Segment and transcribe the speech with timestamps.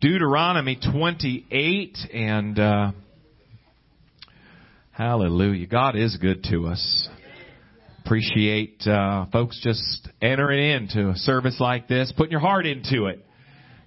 [0.00, 2.92] Deuteronomy 28 and uh,
[4.90, 5.66] hallelujah.
[5.66, 7.08] God is good to us.
[8.04, 13.24] Appreciate uh, folks just entering into a service like this, putting your heart into it.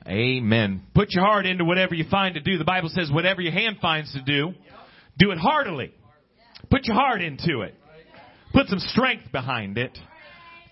[0.07, 0.81] Amen.
[0.95, 2.57] Put your heart into whatever you find to do.
[2.57, 4.53] The Bible says whatever your hand finds to do,
[5.19, 5.93] do it heartily.
[6.71, 7.75] Put your heart into it.
[8.51, 9.95] Put some strength behind it.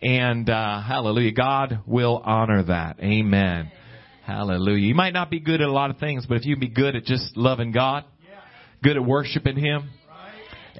[0.01, 2.99] And uh, hallelujah, God will honor that.
[2.99, 3.71] Amen.
[4.27, 4.85] Hallelujah.
[4.85, 6.97] You might not be good at a lot of things, but if you be good
[6.97, 8.03] at just loving God,
[8.83, 9.89] good at worshiping Him,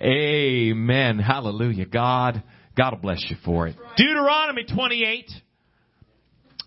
[0.01, 1.17] Amen.
[1.17, 1.85] Hallelujah.
[1.85, 2.43] God,
[2.75, 3.75] God will bless you for it.
[3.95, 5.31] Deuteronomy 28.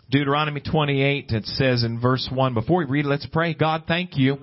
[0.09, 3.53] Deuteronomy 28, it says in verse 1, before we read, it, let's pray.
[3.53, 4.37] God, thank you.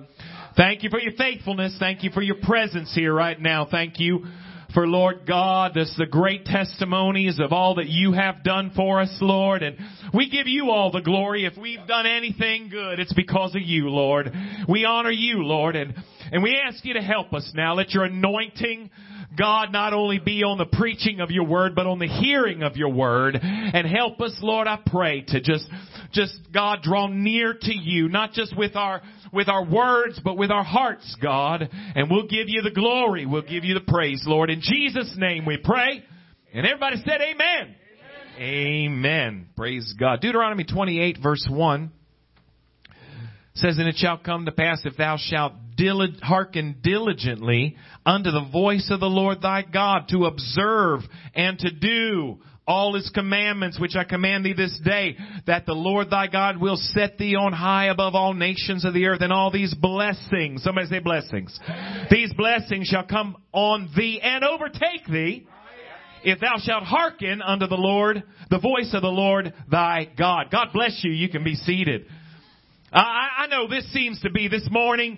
[0.55, 1.75] Thank you for your faithfulness.
[1.77, 3.67] Thank you for your presence here right now.
[3.69, 4.25] Thank you
[4.73, 9.15] for Lord God, this the great testimonies of all that you have done for us,
[9.21, 9.63] Lord.
[9.63, 9.77] And
[10.13, 11.45] we give you all the glory.
[11.45, 14.31] If we've done anything good, it's because of you, Lord.
[14.67, 15.93] We honor you, Lord, and,
[16.31, 17.73] and we ask you to help us now.
[17.73, 18.91] Let your anointing
[19.37, 22.75] God not only be on the preaching of your word, but on the hearing of
[22.75, 23.37] your word.
[23.41, 25.67] And help us, Lord, I pray, to just,
[26.11, 30.51] just, God, draw near to you, not just with our, with our words, but with
[30.51, 31.69] our hearts, God.
[31.71, 33.25] And we'll give you the glory.
[33.25, 34.49] We'll give you the praise, Lord.
[34.49, 36.03] In Jesus' name we pray.
[36.53, 37.75] And everybody said amen.
[38.37, 38.91] Amen.
[38.91, 39.49] amen.
[39.55, 40.21] Praise God.
[40.21, 41.91] Deuteronomy 28 verse 1
[43.53, 45.53] says, And it shall come to pass if thou shalt
[46.21, 51.01] hearken diligently unto the voice of the Lord thy God to observe
[51.33, 56.11] and to do all his commandments which I command thee this day, that the Lord
[56.11, 59.49] thy God will set thee on high above all nations of the earth, and all
[59.49, 61.59] these blessings, somebody say blessings,
[62.11, 65.47] these blessings shall come on thee and overtake thee,
[66.23, 68.21] if thou shalt hearken unto the Lord,
[68.51, 70.51] the voice of the Lord thy God.
[70.51, 71.11] God bless you.
[71.11, 72.05] You can be seated.
[72.91, 75.17] I, I know this seems to be this morning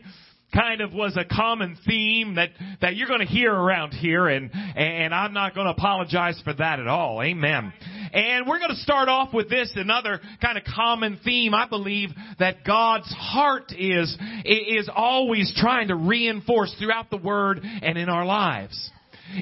[0.54, 2.50] kind of was a common theme that,
[2.82, 6.54] that you're going to hear around here and, and I'm not going to apologize for
[6.54, 7.22] that at all.
[7.22, 7.72] Amen.
[8.14, 11.54] And we're going to start off with this, another kind of common theme.
[11.54, 12.10] I believe
[12.40, 18.26] that God's heart is, is always trying to reinforce throughout the Word and in our
[18.26, 18.92] lives.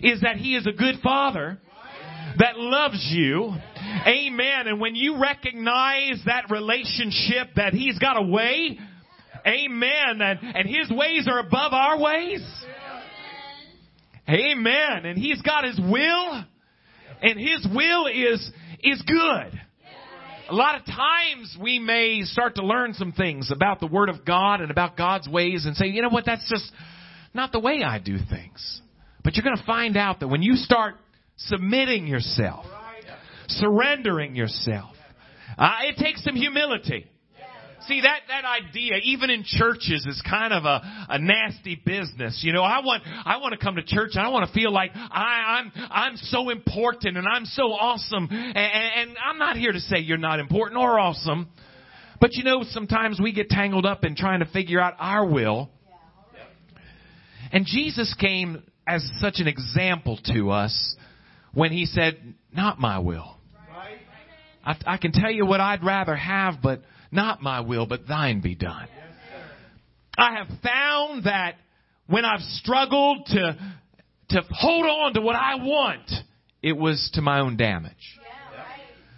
[0.03, 1.57] Is that He is a good Father
[2.37, 3.55] that loves you.
[4.05, 4.67] Amen.
[4.67, 8.77] And when you recognize that relationship that He's got a way
[9.45, 10.21] Amen.
[10.21, 12.41] And, and His ways are above our ways.
[14.27, 15.05] Amen.
[15.05, 16.43] And He's got His will.
[17.21, 18.51] And His will is,
[18.81, 19.59] is good.
[20.49, 24.25] A lot of times we may start to learn some things about the Word of
[24.25, 26.71] God and about God's ways and say, you know what, that's just
[27.33, 28.81] not the way I do things.
[29.23, 30.95] But you're going to find out that when you start
[31.37, 32.65] submitting yourself,
[33.47, 34.95] surrendering yourself,
[35.57, 37.05] uh, it takes some humility.
[37.89, 42.39] See that that idea, even in churches, is kind of a, a nasty business.
[42.43, 44.71] You know, I want I want to come to church and I want to feel
[44.71, 48.27] like I, I'm I'm so important and I'm so awesome.
[48.29, 51.49] And, and I'm not here to say you're not important or awesome,
[52.21, 55.71] but you know, sometimes we get tangled up in trying to figure out our will.
[57.51, 60.95] And Jesus came as such an example to us
[61.55, 63.35] when he said, "Not my will."
[64.63, 68.41] I, I can tell you what I'd rather have, but not my will, but thine
[68.41, 68.87] be done.
[70.17, 71.55] I have found that
[72.07, 73.57] when I've struggled to,
[74.29, 76.11] to hold on to what I want,
[76.61, 77.93] it was to my own damage.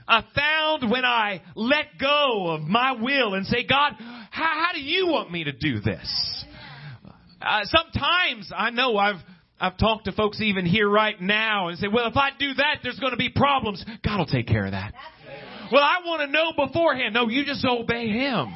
[0.07, 4.81] I found when I let go of my will and say, God, how, how do
[4.81, 6.45] you want me to do this?
[7.41, 9.21] Uh, sometimes I know I've
[9.59, 12.79] I've talked to folks even here right now and say, well, if I do that,
[12.81, 13.85] there's going to be problems.
[14.03, 14.93] God will take care of that.
[15.71, 17.13] Well, I want to know beforehand.
[17.13, 18.53] No, you just obey Him.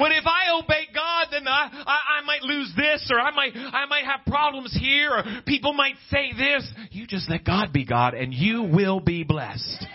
[0.00, 3.52] Well, if I obey God, then I, I, I might lose this, or I might,
[3.54, 6.66] I might have problems here, or people might say this.
[6.90, 9.86] You just let God be God, and you will be blessed.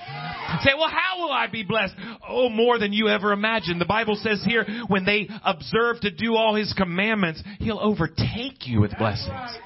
[0.62, 1.96] Say, well, how will I be blessed?
[2.28, 3.82] Oh, more than you ever imagined.
[3.82, 8.82] The Bible says here, when they observe to do all His commandments, He'll overtake you
[8.82, 9.58] with blessings.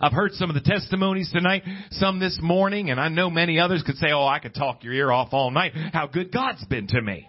[0.00, 3.82] I've heard some of the testimonies tonight, some this morning, and I know many others
[3.84, 6.86] could say, oh, I could talk your ear off all night, how good God's been
[6.88, 7.28] to me.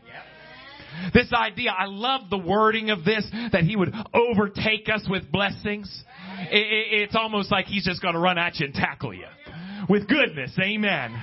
[1.13, 6.03] This idea, I love the wording of this, that He would overtake us with blessings.
[6.51, 9.25] It's almost like He's just gonna run at you and tackle you.
[9.87, 11.15] With goodness, amen.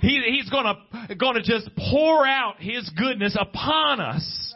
[0.00, 0.74] He, he's gonna,
[1.18, 4.54] gonna just pour out His goodness upon us.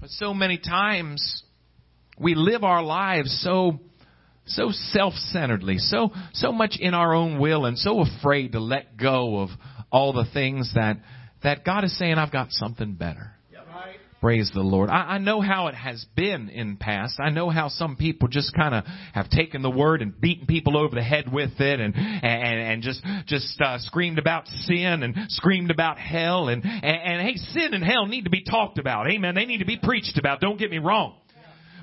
[0.00, 1.42] But so many times,
[2.18, 3.80] we live our lives so
[4.46, 9.40] so self-centeredly, so so much in our own will and so afraid to let go
[9.40, 9.50] of
[9.90, 10.98] all the things that
[11.42, 13.32] that God is saying I've got something better.
[14.20, 14.88] Praise the Lord.
[14.88, 17.20] I, I know how it has been in past.
[17.20, 20.76] I know how some people just kind of have taken the word and beaten people
[20.76, 25.14] over the head with it and, and, and just, just, uh, screamed about sin and
[25.30, 29.08] screamed about hell and, and, and hey, sin and hell need to be talked about.
[29.10, 29.34] Amen.
[29.34, 30.40] They need to be preached about.
[30.40, 31.14] Don't get me wrong.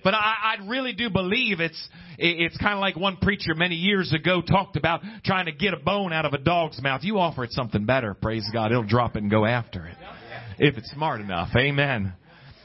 [0.04, 4.14] But I, I really do believe it's it's kind of like one preacher many years
[4.14, 7.02] ago talked about trying to get a bone out of a dog's mouth.
[7.04, 9.98] You offer it something better, praise God, it'll drop it and go after it
[10.60, 11.50] if it's smart enough.
[11.58, 12.14] Amen.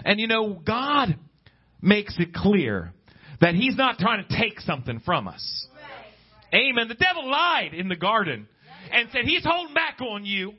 [0.04, 1.16] And you know, God
[1.80, 2.92] makes it clear
[3.40, 5.66] that He's not trying to take something from us.
[6.52, 6.88] Amen.
[6.88, 8.48] The devil lied in the garden
[8.90, 10.54] and said He's holding back on you.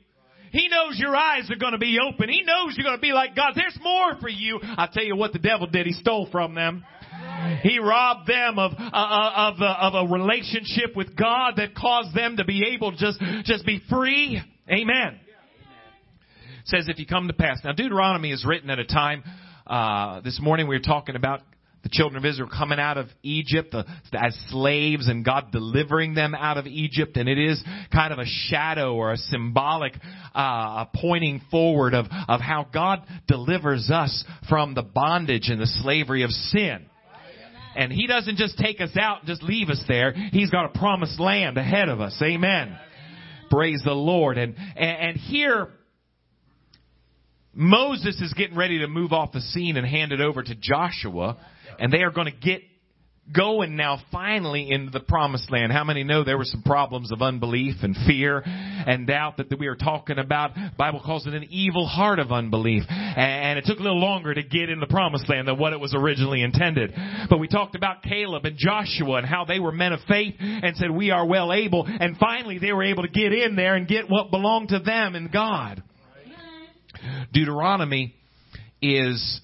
[0.50, 2.28] He knows your eyes are going to be open.
[2.28, 3.52] He knows you're going to be like God.
[3.54, 4.58] There's more for you.
[4.62, 5.86] I tell you what the devil did.
[5.86, 6.84] He stole from them.
[7.62, 12.14] He robbed them of uh, uh of the, of a relationship with God that caused
[12.14, 14.40] them to be able to just just be free.
[14.68, 15.20] Amen.
[16.64, 17.58] says if you come to pass.
[17.64, 19.22] Now Deuteronomy is written at a time.
[19.66, 21.42] Uh, this morning we were talking about
[21.82, 26.34] the children of Israel coming out of Egypt uh, as slaves and God delivering them
[26.34, 27.16] out of Egypt.
[27.16, 27.62] And it is
[27.92, 29.94] kind of a shadow or a symbolic
[30.34, 36.22] uh, pointing forward of, of how God delivers us from the bondage and the slavery
[36.22, 36.86] of sin.
[37.76, 40.12] And He doesn't just take us out and just leave us there.
[40.12, 42.16] He's got a promised land ahead of us.
[42.22, 42.76] Amen.
[43.50, 44.38] Praise the Lord.
[44.38, 45.68] And, and, and here,
[47.54, 51.36] Moses is getting ready to move off the scene and hand it over to Joshua
[51.80, 52.62] and they are going to get
[53.32, 55.72] going now finally into the promised land.
[55.72, 59.68] How many know there were some problems of unbelief and fear and doubt that we
[59.68, 60.50] are talking about?
[60.76, 62.82] Bible calls it an evil heart of unbelief.
[62.88, 65.80] And it took a little longer to get in the promised land than what it
[65.80, 66.92] was originally intended.
[67.28, 70.76] But we talked about Caleb and Joshua and how they were men of faith and
[70.76, 71.86] said we are well able.
[71.86, 75.14] And finally they were able to get in there and get what belonged to them
[75.14, 75.82] and God.
[77.32, 78.14] Deuteronomy
[78.82, 79.40] is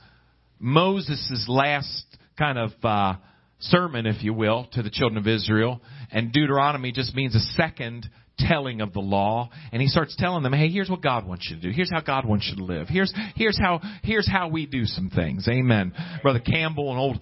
[0.59, 2.06] Moses' last
[2.39, 3.15] kind of uh,
[3.61, 5.81] sermon, if you will, to the children of Israel.
[6.11, 9.51] And Deuteronomy just means a second telling of the law.
[9.73, 11.71] And he starts telling them hey here's what god wants you to do.
[11.71, 12.89] Here's how god wants you to live.
[12.89, 15.49] Here's here's how here's how we do some things.
[15.49, 15.93] Amen.
[16.23, 17.19] Brother campbell an old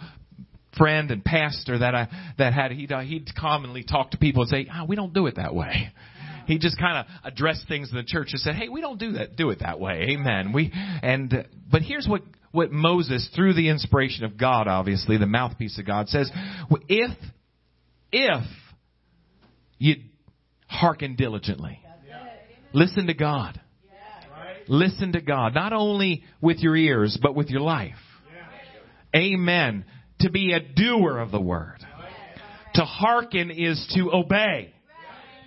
[0.76, 4.50] friend and pastor that i that had he'd, uh, he'd commonly talk to people and
[4.50, 5.92] say oh, we don't do it that way.
[6.46, 9.12] He just kind of addressed things in the church and said hey we don't do
[9.12, 10.08] that do it that way.
[10.10, 10.52] Amen.
[10.52, 12.22] We and but here's what
[12.54, 16.30] what Moses, through the inspiration of God, obviously, the mouthpiece of God, says,
[16.88, 17.10] if,
[18.12, 18.46] if
[19.78, 19.96] you
[20.68, 21.80] hearken diligently,
[22.72, 23.60] listen to God.
[24.68, 27.96] Listen to God, not only with your ears, but with your life.
[29.14, 29.84] Amen.
[30.20, 31.84] To be a doer of the word.
[32.74, 34.72] To hearken is to obey.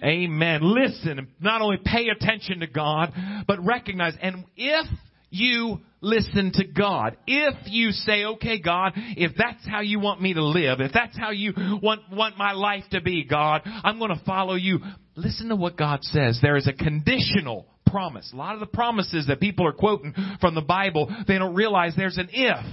[0.04, 0.59] Amen.
[0.62, 3.13] Listen, not only pay attention to God,
[3.48, 4.86] but recognize, and if
[5.29, 7.18] you listen to God.
[7.25, 11.18] If you say, okay, God, if that's how you want me to live, if that's
[11.18, 14.79] how you want, want my life to be, God, I'm going to follow you.
[15.15, 16.39] Listen to what God says.
[16.41, 18.31] There is a conditional promise.
[18.33, 21.94] A lot of the promises that people are quoting from the Bible, they don't realize
[21.95, 22.65] there's an if.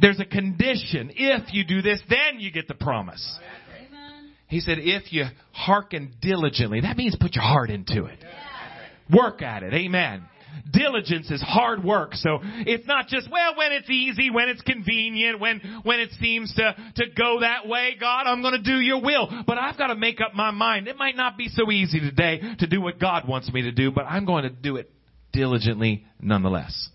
[0.00, 1.12] There's a condition.
[1.14, 3.38] If you do this, then you get the promise.
[4.48, 8.18] He said, if you hearken diligently, that means put your heart into it.
[9.10, 9.74] Work at it.
[9.74, 10.24] Amen.
[10.72, 12.14] Diligence is hard work.
[12.14, 16.54] So it's not just, well, when it's easy, when it's convenient, when, when it seems
[16.54, 19.28] to, to go that way, God, I'm to do your will.
[19.46, 20.88] But I've got to make up my mind.
[20.88, 23.90] It might not be so easy today to do what God wants me to do,
[23.90, 24.90] but I'm going to do it
[25.32, 26.88] diligently nonetheless.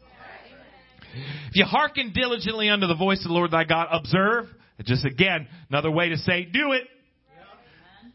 [1.49, 4.45] If you hearken diligently unto the voice of the Lord thy God, observe,
[4.83, 6.83] just again, another way to say do it.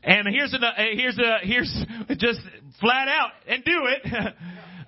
[0.04, 0.58] And here's a,
[0.94, 1.86] here's a, here's
[2.18, 2.40] just
[2.80, 4.34] flat out and do it.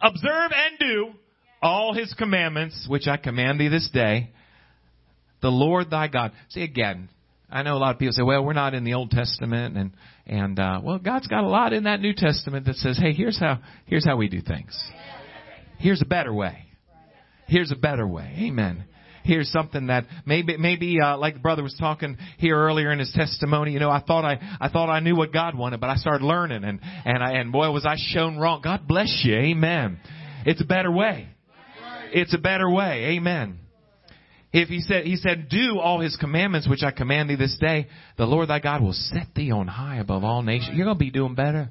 [0.05, 1.13] observe and do
[1.63, 4.31] all his commandments, which I command thee this day,
[5.41, 6.33] the Lord thy God.
[6.51, 7.09] See again,
[7.51, 9.93] I know a lot of people say, well, we're not in the Old Testament and,
[10.27, 13.39] and, uh, well, God's got a lot in that New Testament that says, hey, here's
[13.39, 14.79] how, here's how we do things.
[15.79, 16.67] Here's a better way.
[17.47, 18.35] Here's a better way.
[18.41, 18.85] Amen
[19.25, 23.13] here's something that maybe maybe uh, like the brother was talking here earlier in his
[23.13, 23.73] testimony.
[23.73, 26.25] You know, I thought I I thought I knew what God wanted, but I started
[26.25, 28.61] learning, and and I and boy was I shown wrong.
[28.63, 29.99] God bless you, Amen.
[30.47, 31.29] It's a better way.
[32.13, 33.59] It's a better way, Amen.
[34.53, 37.89] If he said, he said, do all his commandments which I command thee this day,
[38.17, 40.77] the Lord thy God will set thee on high above all nations.
[40.77, 41.71] You're going to be doing better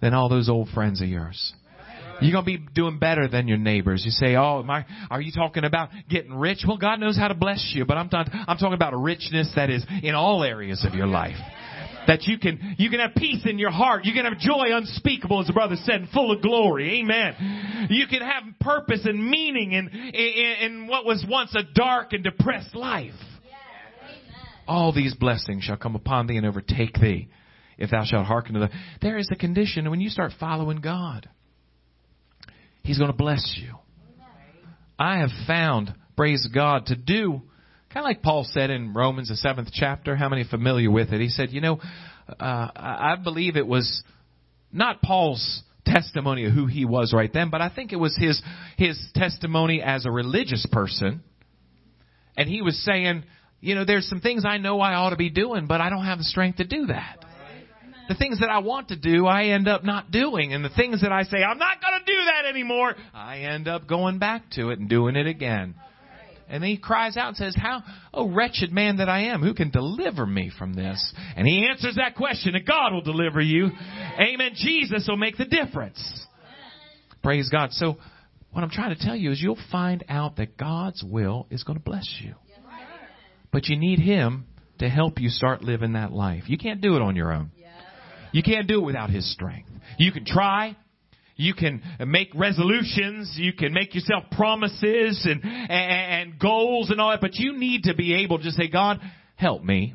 [0.00, 1.52] than all those old friends of yours.
[2.20, 4.02] You're going to be doing better than your neighbors.
[4.04, 7.34] You say, "Oh, my, are you talking about getting rich?" Well, God knows how to
[7.34, 10.84] bless you, but I'm talking, I'm talking about a richness that is in all areas
[10.86, 11.36] of your life.
[12.06, 14.04] That you can, you can have peace in your heart.
[14.04, 17.00] You can have joy unspeakable, as the brother said, and full of glory.
[17.00, 17.88] Amen.
[17.88, 22.22] You can have purpose and meaning in, in, in what was once a dark and
[22.22, 23.14] depressed life.
[24.66, 27.28] All these blessings shall come upon thee and overtake thee
[27.78, 28.70] if thou shalt hearken to the.
[29.02, 31.28] There is a condition when you start following God.
[32.84, 33.74] He's going to bless you.
[34.98, 37.42] I have found, praise God, to do
[37.94, 40.16] kind of like Paul said in Romans, the seventh chapter.
[40.16, 41.20] How many familiar with it?
[41.20, 41.80] He said, you know,
[42.28, 44.02] uh, I believe it was
[44.72, 48.42] not Paul's testimony of who he was right then, but I think it was his
[48.76, 51.22] his testimony as a religious person.
[52.36, 53.24] And he was saying,
[53.60, 56.04] you know, there's some things I know I ought to be doing, but I don't
[56.04, 57.23] have the strength to do that.
[58.08, 60.52] The things that I want to do, I end up not doing.
[60.52, 63.66] And the things that I say, I'm not going to do that anymore, I end
[63.66, 65.74] up going back to it and doing it again.
[66.48, 67.82] And he cries out and says, How,
[68.12, 71.14] oh wretched man that I am, who can deliver me from this?
[71.36, 73.70] And he answers that question, and God will deliver you.
[74.18, 74.50] Amen.
[74.54, 76.26] Jesus will make the difference.
[77.22, 77.72] Praise God.
[77.72, 77.96] So,
[78.52, 81.78] what I'm trying to tell you is you'll find out that God's will is going
[81.78, 82.34] to bless you.
[83.50, 84.46] But you need Him
[84.78, 86.44] to help you start living that life.
[86.46, 87.50] You can't do it on your own.
[88.34, 89.70] You can't do it without His strength.
[89.96, 90.76] You can try.
[91.36, 93.32] You can make resolutions.
[93.36, 97.84] You can make yourself promises and, and, and goals and all that, but you need
[97.84, 98.98] to be able to just say, God,
[99.36, 99.94] help me.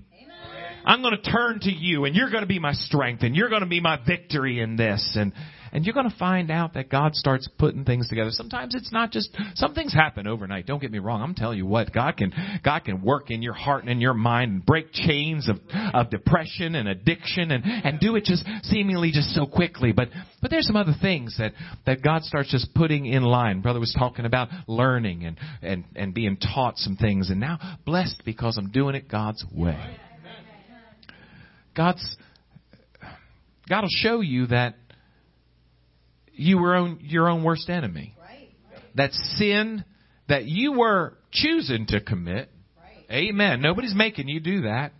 [0.85, 3.49] I'm going to turn to you and you're going to be my strength and you're
[3.49, 5.17] going to be my victory in this.
[5.19, 5.33] And,
[5.71, 8.29] and you're going to find out that God starts putting things together.
[8.31, 10.65] Sometimes it's not just some things happen overnight.
[10.65, 11.21] Don't get me wrong.
[11.21, 12.33] I'm telling you what, God can
[12.63, 15.57] God can work in your heart and in your mind and break chains of
[15.93, 19.91] of depression and addiction and and do it just seemingly just so quickly.
[19.91, 20.09] But
[20.41, 21.53] but there's some other things that
[21.85, 23.61] that God starts just putting in line.
[23.61, 28.23] Brother was talking about learning and and and being taught some things and now blessed
[28.25, 29.97] because I'm doing it God's way.
[31.75, 32.17] God's
[33.69, 34.75] God will show you that
[36.39, 38.15] you were own, your own worst enemy.
[38.19, 38.49] Right.
[38.95, 39.83] That sin
[40.27, 42.49] that you were choosing to commit.
[42.77, 43.27] Right.
[43.29, 43.61] Amen.
[43.61, 44.93] Nobody's making you do that.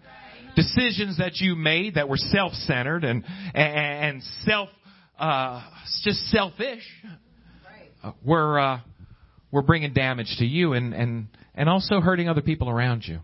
[0.55, 4.67] Decisions that you made that were self-centered and and self
[5.17, 5.63] uh,
[6.03, 6.83] just selfish
[8.03, 8.79] uh, were uh,
[9.51, 13.19] were bringing damage to you and and and also hurting other people around you.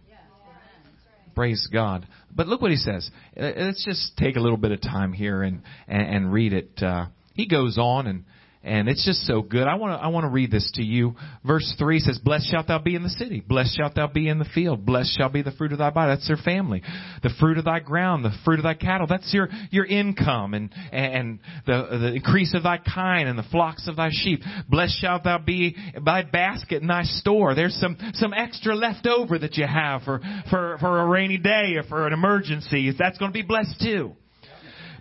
[1.33, 2.07] Praise God.
[2.33, 3.09] But look what he says.
[3.35, 6.81] Uh, let's just take a little bit of time here and and, and read it.
[6.81, 8.23] Uh, he goes on and
[8.65, 9.67] and it's just so good.
[9.67, 11.15] I want to I want to read this to you.
[11.45, 14.39] Verse three says, "Blessed shalt thou be in the city; blessed shalt thou be in
[14.39, 16.81] the field; blessed shall be the fruit of thy body." That's their family.
[17.21, 19.05] The fruit of thy ground, the fruit of thy cattle.
[19.05, 23.87] That's your your income and and the the increase of thy kind and the flocks
[23.87, 24.41] of thy sheep.
[24.67, 27.53] Blessed shalt thou be thy basket and thy store.
[27.53, 31.75] There's some some extra left over that you have for for for a rainy day
[31.75, 32.91] or for an emergency.
[32.97, 34.15] That's going to be blessed too.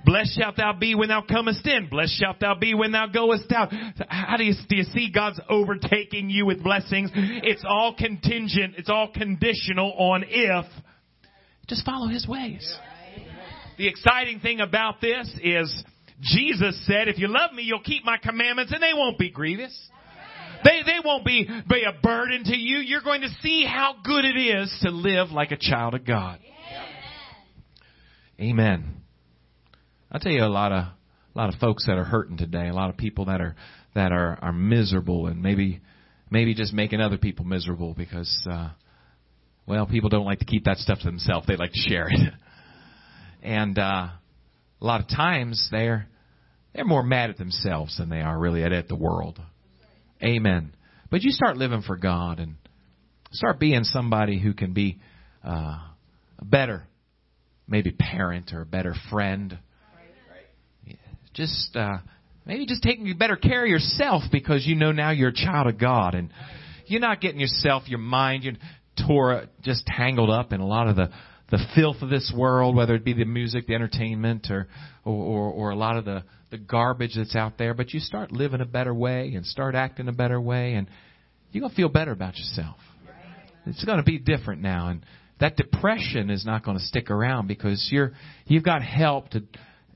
[0.04, 1.88] Blessed shalt thou be when thou comest in.
[1.88, 3.72] Blessed shalt thou be when thou goest out.
[4.08, 7.10] How do you, do you see God's overtaking you with blessings?
[7.14, 8.74] It's all contingent.
[8.76, 10.66] It's all conditional on if.
[11.68, 12.76] Just follow His ways.
[13.78, 15.84] The exciting thing about this is
[16.20, 19.76] Jesus said, if you love me, you'll keep my commandments and they won't be grievous.
[20.64, 22.78] They, they won't be, be a burden to you.
[22.78, 26.38] You're going to see how good it is to live like a child of God.
[28.40, 29.03] Amen.
[30.14, 30.94] I tell you a lot of a
[31.34, 33.56] lot of folks that are hurting today, a lot of people that are
[33.96, 35.80] that are are miserable and maybe
[36.30, 38.70] maybe just making other people miserable because uh
[39.66, 41.48] well, people don't like to keep that stuff to themselves.
[41.48, 42.32] They like to share it.
[43.42, 44.06] and uh
[44.80, 46.06] a lot of times they're
[46.72, 49.40] they're more mad at themselves than they are really at, at the world.
[50.22, 50.76] Amen.
[51.10, 52.54] But you start living for God and
[53.32, 55.00] start being somebody who can be
[55.44, 55.78] uh,
[56.38, 56.86] a better,
[57.66, 59.58] maybe parent or a better friend
[61.34, 61.98] just uh,
[62.46, 65.78] maybe just taking better care of yourself because you know now you're a child of
[65.78, 66.30] God and
[66.86, 68.54] you're not getting yourself, your mind, you're
[69.06, 71.10] tore just tangled up in a lot of the
[71.50, 74.66] the filth of this world, whether it be the music, the entertainment, or
[75.04, 77.74] or, or, or a lot of the the garbage that's out there.
[77.74, 80.88] But you start living a better way and start acting a better way, and
[81.50, 82.76] you're gonna feel better about yourself.
[83.66, 85.04] It's to be different now, and
[85.40, 88.12] that depression is not going to stick around because you're
[88.46, 89.42] you've got help to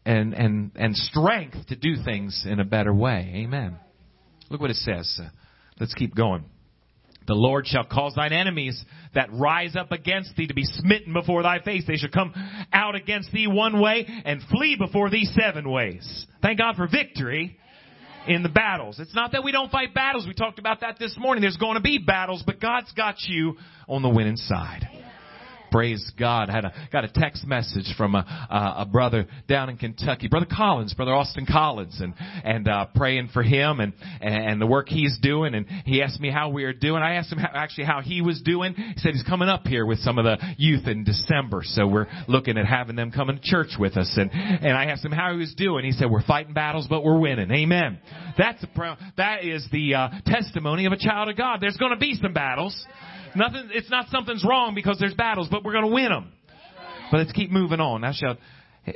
[0.09, 3.31] and, and, and strength to do things in a better way.
[3.45, 3.77] Amen.
[4.49, 5.21] Look what it says.
[5.23, 5.29] Uh,
[5.79, 6.45] let's keep going.
[7.27, 8.83] The Lord shall cause thine enemies
[9.15, 11.85] that rise up against thee to be smitten before thy face.
[11.87, 12.33] They shall come
[12.73, 16.27] out against thee one way and flee before thee seven ways.
[16.41, 17.59] Thank God for victory
[18.27, 18.99] in the battles.
[18.99, 20.27] It's not that we don't fight battles.
[20.27, 21.43] We talked about that this morning.
[21.43, 24.89] There's going to be battles, but God's got you on the winning side.
[25.71, 26.51] Praise God.
[26.51, 30.47] I had a, got a text message from a, a, brother down in Kentucky, Brother
[30.51, 35.19] Collins, Brother Austin Collins, and, and, uh, praying for him and, and the work he's
[35.21, 35.55] doing.
[35.55, 37.03] And he asked me how we are doing.
[37.03, 38.75] I asked him how, actually how he was doing.
[38.75, 41.63] He said he's coming up here with some of the youth in December.
[41.65, 44.13] So we're looking at having them come to church with us.
[44.17, 45.85] And, and I asked him how he was doing.
[45.85, 47.51] He said, we're fighting battles, but we're winning.
[47.51, 47.99] Amen.
[48.37, 51.59] That's a, that is the, uh, testimony of a child of God.
[51.61, 52.87] There's going to be some battles.
[53.35, 56.33] Nothing, it's not something's wrong because there's battles, but we're going to win them.
[57.11, 58.03] But let's keep moving on.
[58.03, 58.39] Thou shalt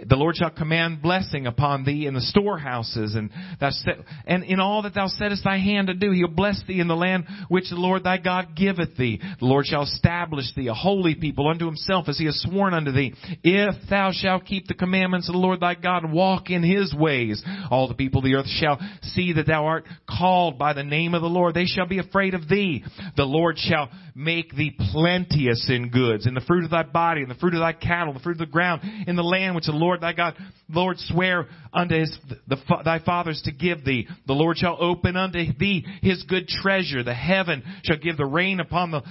[0.07, 3.97] the Lord shall command blessing upon thee in the storehouses, and set,
[4.27, 6.97] and in all that thou settest thy hand to do, he'll bless thee in the
[6.97, 9.21] land which the Lord thy God giveth thee.
[9.39, 12.93] The Lord shall establish thee a holy people unto himself, as he has sworn unto
[12.93, 13.15] thee.
[13.43, 16.95] If thou shalt keep the commandments of the Lord thy God and walk in his
[16.95, 20.83] ways, all the people of the earth shall see that thou art called by the
[20.83, 21.55] name of the Lord.
[21.55, 22.85] They shall be afraid of thee.
[23.17, 27.29] The Lord shall make thee plenteous in goods, in the fruit of thy body, in
[27.29, 29.79] the fruit of thy cattle, the fruit of the ground, in the land which the
[29.79, 30.35] Lord thy God,
[30.69, 34.07] Lord swear unto his, the, thy fathers to give thee.
[34.27, 37.03] The Lord shall open unto thee his good treasure.
[37.03, 39.03] The heaven shall give the rain upon the,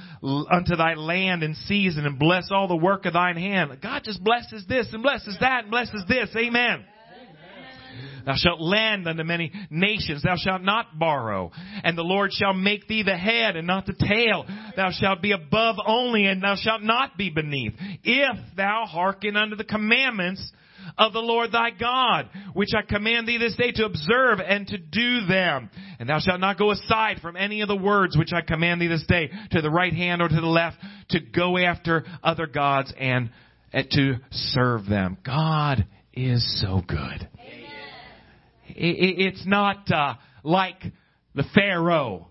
[0.51, 3.77] unto thy land in season and bless all the work of thine hand.
[3.81, 6.29] God just blesses this and blesses that and blesses this.
[6.35, 6.85] Amen.
[8.25, 10.23] Thou shalt lend unto many nations.
[10.23, 11.51] Thou shalt not borrow.
[11.83, 14.45] And the Lord shall make thee the head and not the tail.
[14.75, 17.73] Thou shalt be above only and thou shalt not be beneath.
[18.03, 20.51] If thou hearken unto the commandments
[20.97, 24.77] of the Lord thy God, which I command thee this day to observe and to
[24.77, 25.69] do them.
[25.99, 28.87] And thou shalt not go aside from any of the words which I command thee
[28.87, 30.77] this day to the right hand or to the left
[31.09, 33.29] to go after other gods and,
[33.71, 35.17] and to serve them.
[35.23, 37.27] God is so good.
[38.75, 40.81] It's not uh, like
[41.35, 42.29] the Pharaoh,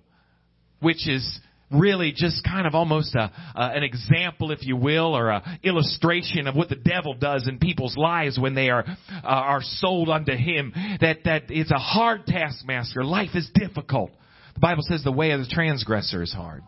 [0.80, 5.30] which is really just kind of almost a, uh, an example, if you will, or
[5.30, 9.62] an illustration of what the devil does in people's lives when they are uh, are
[9.62, 10.72] sold unto him.
[11.00, 13.04] That that it's a hard taskmaster.
[13.04, 14.10] Life is difficult.
[14.54, 16.62] The Bible says the way of the transgressor is hard.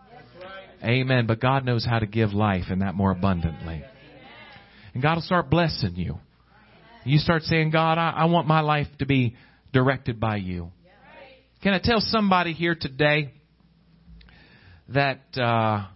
[0.84, 1.26] Amen.
[1.26, 3.84] But God knows how to give life and that more abundantly.
[4.94, 6.18] And God will start blessing you.
[7.04, 9.36] You start saying, God, I, I want my life to be
[9.72, 10.72] directed by you.
[11.62, 13.32] Can I tell somebody here today
[14.88, 15.86] that uh,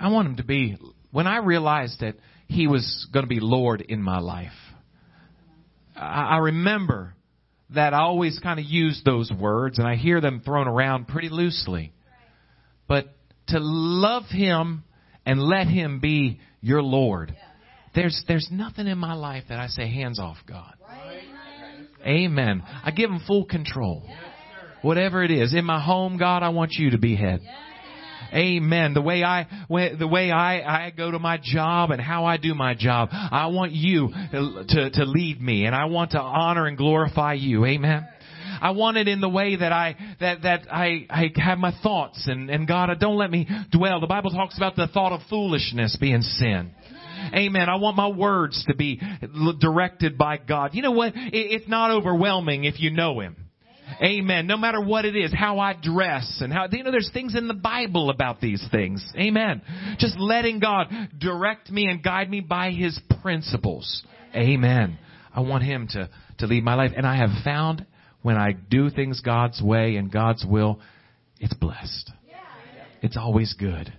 [0.00, 0.78] I want him to be,
[1.10, 2.14] when I realized that
[2.46, 4.52] he was going to be Lord in my life,
[5.94, 7.14] I, I remember
[7.70, 11.28] that I always kind of use those words and I hear them thrown around pretty
[11.28, 11.92] loosely.
[12.86, 13.14] But
[13.48, 14.84] to love him
[15.26, 17.36] and let him be your Lord.
[17.94, 20.74] There's there's nothing in my life that I say hands off God.
[22.08, 22.62] Amen.
[22.84, 24.02] I give him full control.
[24.82, 25.54] Whatever it is.
[25.54, 27.40] In my home, God, I want you to be head.
[28.32, 28.94] Amen.
[28.94, 32.54] The way I, the way I, I go to my job and how I do
[32.54, 36.76] my job, I want you to, to lead me and I want to honor and
[36.76, 37.64] glorify you.
[37.64, 38.06] Amen.
[38.60, 42.26] I want it in the way that I that that I I have my thoughts
[42.26, 44.00] and and God, don't let me dwell.
[44.00, 46.72] The Bible talks about the thought of foolishness being sin.
[47.34, 47.68] Amen.
[47.68, 49.00] I want my words to be
[49.60, 50.74] directed by God.
[50.74, 51.12] You know what?
[51.14, 53.36] It's not overwhelming if you know Him.
[54.02, 54.46] Amen.
[54.46, 57.48] No matter what it is, how I dress and how, you know, there's things in
[57.48, 59.04] the Bible about these things.
[59.16, 59.62] Amen.
[59.98, 60.88] Just letting God
[61.18, 64.02] direct me and guide me by His principles.
[64.34, 64.98] Amen.
[65.34, 66.92] I want Him to, to lead my life.
[66.96, 67.86] And I have found
[68.22, 70.80] when I do things God's way and God's will,
[71.40, 72.12] it's blessed.
[73.00, 73.92] It's always good.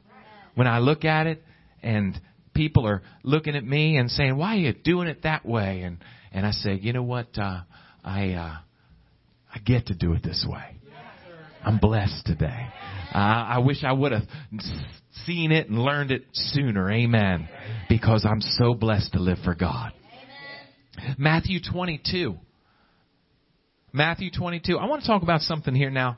[0.56, 1.42] When I look at it
[1.82, 2.20] and
[2.60, 5.98] people are looking at me and saying, "Why are you doing it that way?" and
[6.34, 7.28] and I say, "You know what?
[7.38, 7.62] Uh,
[8.04, 8.58] I uh,
[9.56, 10.76] I get to do it this way.
[11.64, 12.68] I'm blessed today.
[13.16, 14.24] Uh, I wish I would have
[15.26, 16.92] seen it and learned it sooner.
[16.92, 17.48] Amen.
[17.88, 19.94] Because I'm so blessed to live for God.
[21.18, 22.36] Matthew 22.
[23.94, 24.78] Matthew 22.
[24.78, 26.18] I want to talk about something here now.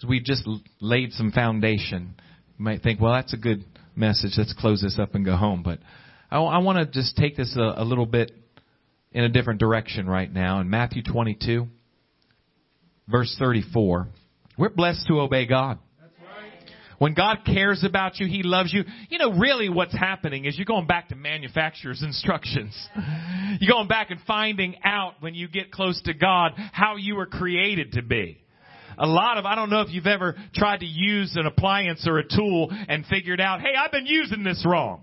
[0.00, 0.48] As we just
[0.80, 2.14] laid some foundation.
[2.58, 4.32] You might think, well, that's a good message.
[4.36, 5.62] Let's close this up and go home.
[5.62, 5.78] But
[6.30, 8.32] I, I want to just take this a, a little bit
[9.12, 10.60] in a different direction right now.
[10.60, 11.66] In Matthew 22,
[13.08, 14.08] verse 34,
[14.56, 15.78] we're blessed to obey God.
[16.98, 18.84] When God cares about you, He loves you.
[19.08, 22.78] You know, really what's happening is you're going back to manufacturer's instructions.
[23.58, 27.26] You're going back and finding out when you get close to God how you were
[27.26, 28.38] created to be
[28.98, 32.18] a lot of, I don't know if you've ever tried to use an appliance or
[32.18, 35.02] a tool and figured out, hey, I've been using this wrong.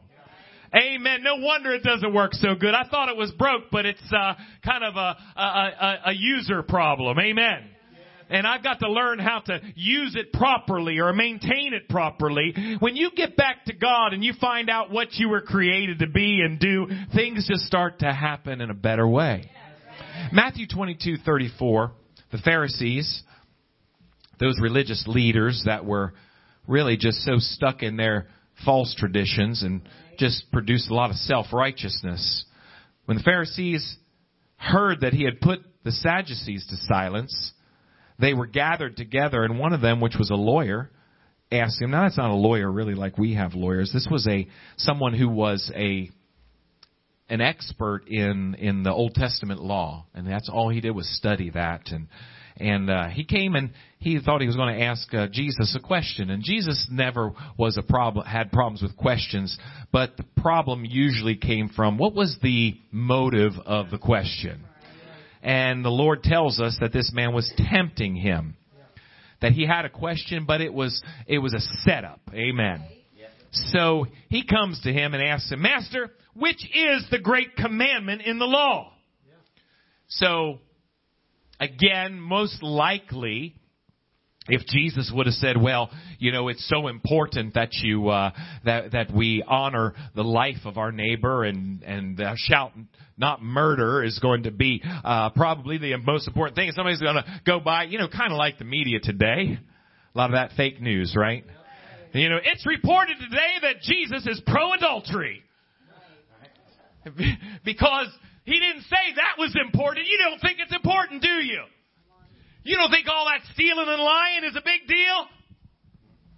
[0.75, 1.23] Amen.
[1.23, 2.75] No wonder it doesn't work so good.
[2.75, 6.61] I thought it was broke, but it's uh, kind of a, a, a, a user
[6.61, 7.17] problem.
[7.17, 7.69] Amen.
[8.29, 12.53] and I've got to learn how to use it properly or maintain it properly.
[12.79, 16.07] When you get back to God and you find out what you were created to
[16.07, 19.49] be and do, things just start to happen in a better way.
[20.31, 21.91] Matthew 22:34,
[22.31, 23.23] the Pharisees,
[24.39, 26.13] those religious leaders that were
[26.67, 28.27] really just so stuck in their
[28.65, 29.81] false traditions and
[30.17, 32.45] just produced a lot of self-righteousness.
[33.05, 33.97] When the Pharisees
[34.57, 37.53] heard that he had put the Sadducees to silence,
[38.19, 40.91] they were gathered together, and one of them, which was a lawyer,
[41.51, 41.91] asked him.
[41.91, 43.91] Now, that's not a lawyer really like we have lawyers.
[43.93, 44.47] This was a
[44.77, 46.09] someone who was a
[47.29, 51.49] an expert in in the Old Testament law, and that's all he did was study
[51.51, 51.91] that.
[51.91, 52.07] And
[52.59, 55.85] and uh, he came and he thought he was going to ask uh, Jesus a
[55.85, 59.57] question, and Jesus never was a problem had problems with questions,
[59.91, 64.63] but the problem usually came from what was the motive of the question.
[65.41, 68.55] And the Lord tells us that this man was tempting him.
[69.41, 72.19] That he had a question, but it was, it was a setup.
[72.33, 72.83] Amen.
[73.71, 78.37] So he comes to him and asks him, Master, which is the great commandment in
[78.37, 78.91] the law?
[80.09, 80.59] So,
[81.59, 83.55] again, most likely,
[84.47, 88.31] if Jesus would have said, "Well, you know, it's so important that you uh,
[88.65, 92.71] that that we honor the life of our neighbor and and thou shalt
[93.17, 96.71] not murder," is going to be uh, probably the most important thing.
[96.71, 99.59] Somebody's going to go by, you know, kind of like the media today,
[100.13, 101.43] a lot of that fake news, right?
[102.13, 105.43] You know, it's reported today that Jesus is pro-adultery
[107.63, 108.07] because
[108.49, 110.07] he didn't say that was important.
[110.07, 111.61] You don't think it's important, do you?
[112.63, 115.27] You don't think all that stealing and lying is a big deal?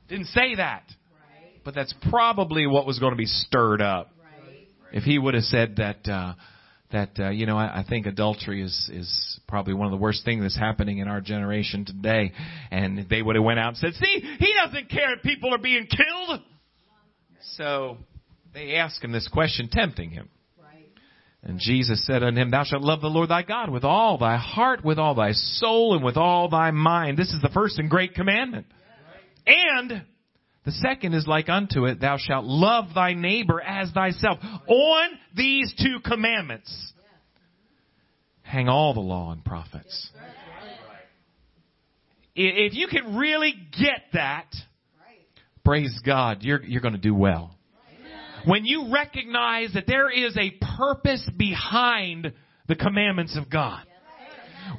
[0.09, 0.83] Didn't say that.
[1.63, 4.11] But that's probably what was going to be stirred up.
[4.91, 6.33] If he would have said that, uh,
[6.91, 10.25] that uh, you know, I, I think adultery is is probably one of the worst
[10.25, 12.33] things that's happening in our generation today,
[12.71, 15.59] and they would have went out and said, "See, he doesn't care if people are
[15.59, 16.41] being killed."
[17.55, 17.97] So
[18.53, 20.29] they asked him this question, tempting him.
[21.43, 24.37] And Jesus said unto him, Thou shalt love the Lord thy God with all thy
[24.37, 27.17] heart, with all thy soul, and with all thy mind.
[27.17, 28.67] This is the first and great commandment.
[29.47, 30.03] And
[30.65, 34.37] the second is like unto it, Thou shalt love thy neighbor as thyself.
[34.67, 36.93] On these two commandments
[38.43, 40.09] hang all the law and prophets.
[42.35, 44.47] If you can really get that,
[45.65, 47.55] praise God, you're, you're going to do well
[48.45, 52.33] when you recognize that there is a purpose behind
[52.67, 53.83] the commandments of God.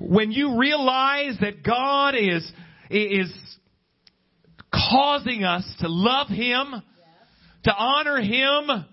[0.01, 2.51] When you realize that God is,
[2.91, 3.33] is
[4.73, 6.83] causing us to love Him,
[7.65, 8.87] to honor Him,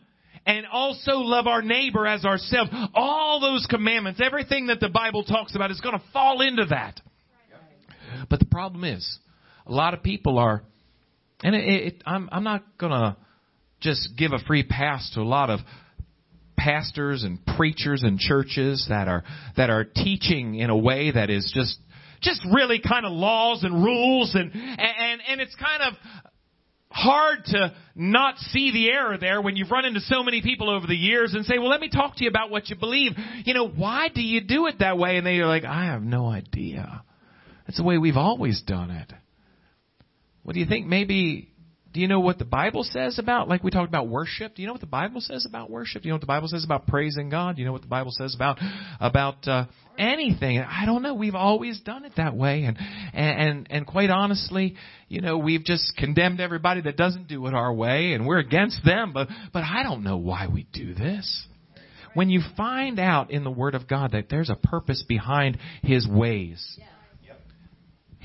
[0.45, 2.71] and also love our neighbor as ourselves.
[2.93, 6.99] All those commandments, everything that the Bible talks about is going to fall into that.
[8.29, 9.19] But the problem is,
[9.65, 10.63] a lot of people are,
[11.43, 13.15] and it, it, I'm, I'm not going to
[13.81, 15.59] just give a free pass to a lot of
[16.57, 19.23] pastors and preachers and churches that are
[19.55, 21.77] that are teaching in a way that is just
[22.21, 25.93] just really kind of laws and rules and and and it's kind of
[26.91, 30.87] hard to not see the error there when you've run into so many people over
[30.87, 33.11] the years and say, "Well, let me talk to you about what you believe."
[33.45, 35.17] You know, why do you do it that way?
[35.17, 37.03] And they're like, "I have no idea."
[37.65, 39.13] That's the way we've always done it.
[40.43, 40.87] What do you think?
[40.87, 41.48] Maybe
[41.91, 44.53] do you know what the Bible says about, like we talked about worship?
[44.53, 46.03] Do you know what the Bible says about worship?
[46.03, 47.55] Do you know what the Bible says about praising God?
[47.55, 48.59] Do you know what the Bible says about
[48.99, 49.65] about uh,
[49.97, 50.59] anything?
[50.59, 51.15] I don't know.
[51.15, 52.77] We've always done it that way, and
[53.13, 54.75] and and quite honestly,
[55.07, 58.85] you know, we've just condemned everybody that doesn't do it our way, and we're against
[58.85, 59.11] them.
[59.11, 61.47] But but I don't know why we do this.
[62.13, 66.07] When you find out in the Word of God that there's a purpose behind His
[66.07, 66.63] ways,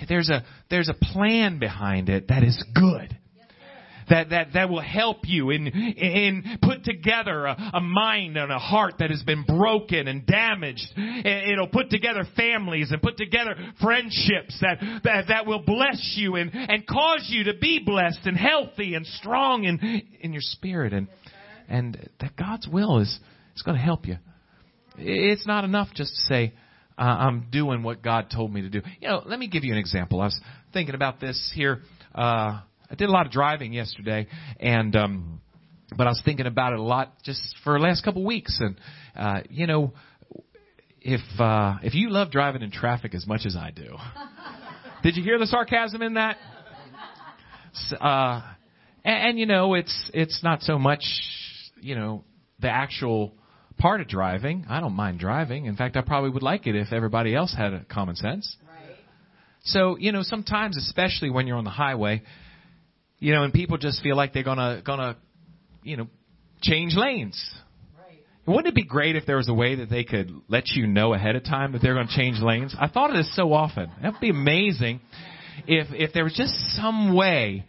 [0.06, 3.16] there's a there's a plan behind it that is good
[4.08, 8.58] that, that, that will help you in, in put together a, a mind and a
[8.58, 10.86] heart that has been broken and damaged.
[10.96, 16.50] It'll put together families and put together friendships that, that, that will bless you and,
[16.54, 21.08] and cause you to be blessed and healthy and strong in, in your spirit and,
[21.68, 23.18] and that God's will is,
[23.56, 24.16] is going to help you.
[24.96, 26.54] It's not enough just to say,
[26.96, 28.80] uh, I'm doing what God told me to do.
[29.00, 30.20] You know, let me give you an example.
[30.20, 30.40] I was
[30.72, 31.80] thinking about this here.
[32.14, 32.60] Uh,
[32.94, 34.28] I did a lot of driving yesterday,
[34.60, 35.40] and um,
[35.96, 38.60] but I was thinking about it a lot just for the last couple of weeks.
[38.60, 38.76] And
[39.16, 39.94] uh, you know,
[41.00, 43.96] if uh, if you love driving in traffic as much as I do,
[45.02, 46.36] did you hear the sarcasm in that?
[48.00, 48.42] Uh,
[49.04, 51.02] and, and you know, it's it's not so much
[51.80, 52.22] you know
[52.60, 53.34] the actual
[53.76, 54.66] part of driving.
[54.68, 55.66] I don't mind driving.
[55.66, 58.56] In fact, I probably would like it if everybody else had a common sense.
[59.64, 62.22] So, you know, sometimes, especially when you're on the highway,
[63.24, 65.16] you know, and people just feel like they're gonna, gonna,
[65.82, 66.08] you know,
[66.60, 67.42] change lanes.
[68.46, 71.14] Wouldn't it be great if there was a way that they could let you know
[71.14, 72.76] ahead of time that they're going to change lanes?
[72.78, 73.90] I thought of this so often.
[74.02, 75.00] That would be amazing
[75.66, 77.64] if if there was just some way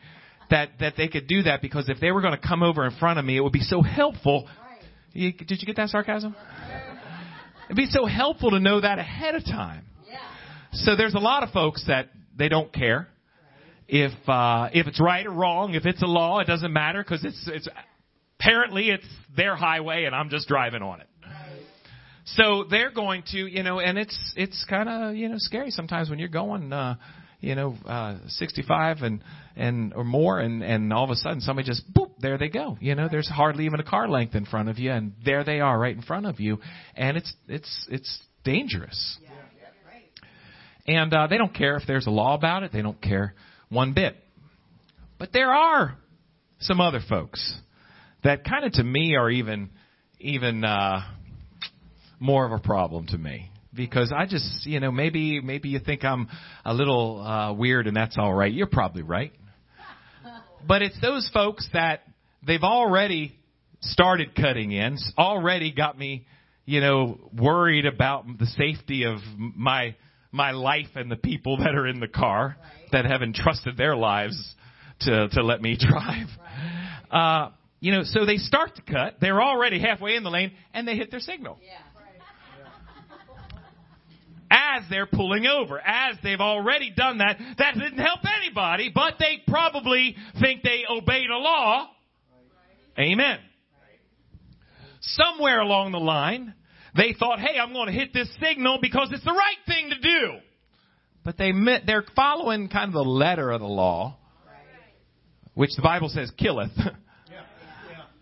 [0.50, 2.92] that that they could do that because if they were going to come over in
[2.92, 4.50] front of me, it would be so helpful.
[5.14, 6.36] You, did you get that sarcasm?
[7.68, 9.86] It'd be so helpful to know that ahead of time.
[10.06, 10.18] Yeah.
[10.74, 13.08] So there's a lot of folks that they don't care
[13.88, 17.24] if uh, if it's right or wrong, if it's a law, it doesn't matter because
[17.24, 17.68] it's it's
[18.40, 21.08] apparently it's their highway and I'm just driving on it.
[22.26, 26.10] So they're going to, you know, and it's it's kind of you know scary sometimes
[26.10, 26.96] when you're going, uh,
[27.40, 29.24] you know, uh, 65 and
[29.56, 32.78] and or more, and and all of a sudden somebody just boop, there they go.
[32.82, 35.60] You know, there's hardly even a car length in front of you, and there they
[35.60, 36.60] are right in front of you,
[36.96, 39.18] and it's it's it's dangerous.
[40.88, 42.72] And uh, they don't care if there's a law about it.
[42.72, 43.36] They don't care
[43.70, 44.16] one bit.
[45.18, 45.98] But there are
[46.60, 47.58] some other folks
[48.24, 49.70] that kind of to me are even
[50.20, 51.02] even uh,
[52.20, 56.04] more of a problem to me because I just you know maybe maybe you think
[56.04, 56.28] I'm
[56.64, 58.52] a little uh, weird and that's all right.
[58.52, 59.32] You're probably right.
[60.68, 62.02] But it's those folks that
[62.46, 63.36] they've already
[63.82, 66.26] started cutting in, already got me,
[66.66, 69.96] you know, worried about the safety of my
[70.36, 72.92] my life and the people that are in the car right.
[72.92, 74.56] that have entrusted their lives
[75.02, 76.28] to to let me drive.
[77.12, 77.46] Right.
[77.46, 79.16] Uh, you know, so they start to cut.
[79.22, 81.60] They're already halfway in the lane, and they hit their signal.
[81.64, 81.78] Yeah.
[84.52, 89.42] As they're pulling over, as they've already done that, that didn't help anybody, but they
[89.48, 91.88] probably think they obeyed a law.
[92.98, 93.40] Amen.
[95.02, 96.54] Somewhere along the line,
[96.96, 100.00] they thought, hey, I'm going to hit this signal because it's the right thing to
[100.00, 100.38] do.
[101.24, 104.18] But they met, they're following kind of the letter of the law,
[105.54, 106.72] which the Bible says killeth.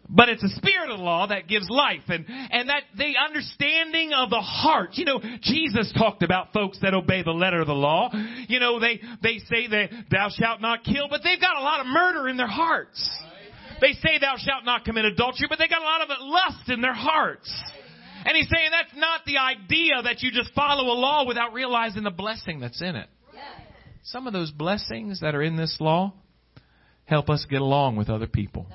[0.10, 4.12] But it's the spirit of the law that gives life and, and that the understanding
[4.14, 4.90] of the heart.
[4.94, 8.12] You know, Jesus talked about folks that obey the letter of the law.
[8.48, 11.80] You know, they, they say that thou shalt not kill, but they've got a lot
[11.80, 13.10] of murder in their hearts.
[13.82, 16.82] They say thou shalt not commit adultery, but they got a lot of lust in
[16.82, 17.52] their hearts.
[18.26, 22.04] And he's saying that's not the idea that you just follow a law without realizing
[22.04, 23.08] the blessing that's in it.
[24.04, 26.14] Some of those blessings that are in this law
[27.06, 28.68] help us get along with other people.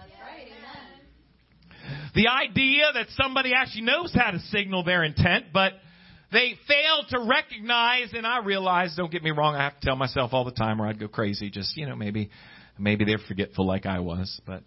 [2.15, 5.73] The idea that somebody actually knows how to signal their intent, but
[6.33, 9.97] they fail to recognize, and I realize, don't get me wrong, I have to tell
[9.97, 11.51] myself all the time or I'd go crazy.
[11.51, 12.31] Just, you know, maybe,
[12.79, 14.63] maybe they're forgetful like I was, but,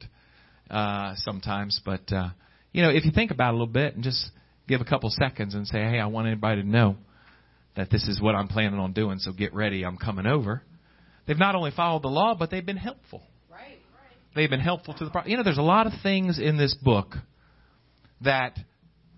[0.70, 2.30] uh, sometimes, but, uh,
[2.72, 4.32] you know, if you think about it a little bit and just
[4.67, 6.97] give a couple seconds and say, hey, I want anybody to know
[7.76, 10.62] that this is what I'm planning on doing, so get ready, I'm coming over.
[11.26, 13.21] They've not only followed the law, but they've been helpful.
[13.50, 13.80] Right,
[14.36, 17.15] They've been helpful to the You know, there's a lot of things in this book
[18.21, 18.58] that,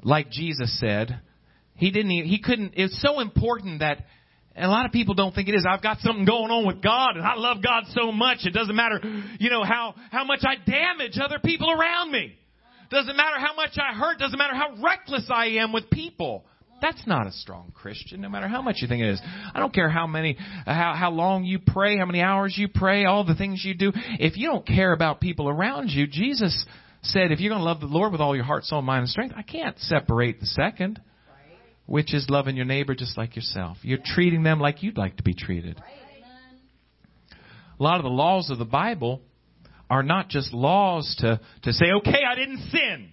[0.04, 1.20] like Jesus said,
[1.76, 2.12] he didn't.
[2.12, 2.74] Even, he couldn't.
[2.76, 4.06] It's so important that
[4.56, 5.66] and a lot of people don't think it is.
[5.68, 8.40] I've got something going on with God and I love God so much.
[8.46, 9.00] It doesn't matter,
[9.40, 12.36] you know, how, how much I damage other people around me.
[12.94, 14.20] Doesn't matter how much I hurt.
[14.20, 16.46] Doesn't matter how reckless I am with people.
[16.80, 19.22] That's not a strong Christian, no matter how much you think it is.
[19.54, 23.06] I don't care how many, how, how long you pray, how many hours you pray,
[23.06, 23.94] all the things you do.
[24.20, 26.66] If you don't care about people around you, Jesus
[27.02, 29.10] said, if you're going to love the Lord with all your heart, soul, mind, and
[29.10, 31.02] strength, I can't separate the second,
[31.88, 33.78] which is loving your neighbor just like yourself.
[33.82, 35.82] You're treating them like you'd like to be treated.
[37.80, 39.22] A lot of the laws of the Bible
[39.94, 43.12] are not just laws to, to say, okay, I didn't sin.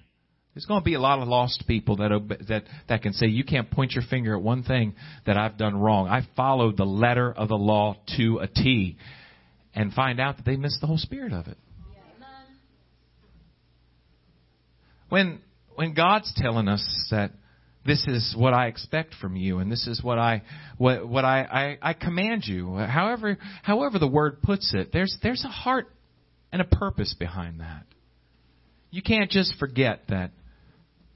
[0.54, 3.44] There's going to be a lot of lost people that, that, that can say, you
[3.44, 4.94] can't point your finger at one thing
[5.26, 6.08] that I've done wrong.
[6.08, 8.96] I followed the letter of the law to a T
[9.74, 11.58] and find out that they missed the whole spirit of it.
[15.10, 15.40] When,
[15.74, 17.32] when God's telling us that
[17.84, 20.42] this is what I expect from you, and this is what I
[20.78, 22.76] what what I, I, I command you.
[22.76, 25.88] However however the word puts it, there's there's a heart
[26.52, 27.84] and a purpose behind that.
[28.90, 30.32] You can't just forget that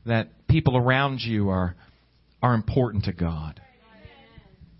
[0.06, 1.74] that people around you are
[2.42, 3.60] are important to God.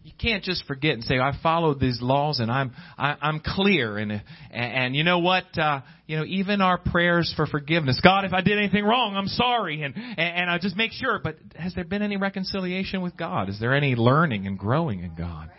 [0.04, 3.96] You can't just forget and say I followed these laws and I'm I, I'm clear.
[3.96, 7.98] And and you know what uh, you know even our prayers for forgiveness.
[8.02, 9.82] God if I did anything wrong I'm sorry.
[9.82, 11.18] And and I just make sure.
[11.24, 13.48] But has there been any reconciliation with God?
[13.48, 15.50] Is there any learning and growing in God?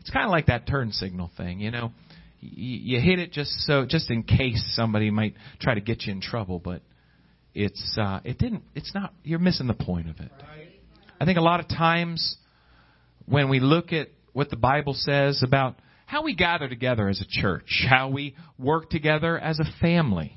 [0.00, 1.92] It's kind of like that turn signal thing you know
[2.54, 6.20] you hit it just so just in case somebody might try to get you in
[6.20, 6.82] trouble, but
[7.54, 8.62] it's uh, it didn't.
[8.74, 9.12] It's not.
[9.24, 10.30] You're missing the point of it.
[11.20, 12.36] I think a lot of times
[13.26, 17.26] when we look at what the Bible says about how we gather together as a
[17.28, 20.36] church, how we work together as a family,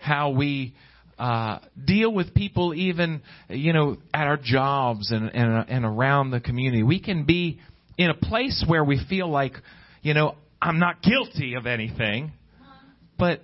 [0.00, 0.74] how we
[1.18, 6.40] uh, deal with people even, you know, at our jobs and, and, and around the
[6.40, 6.82] community.
[6.82, 7.60] We can be
[7.96, 9.54] in a place where we feel like,
[10.02, 12.32] you know, I'm not guilty of anything,
[13.18, 13.40] but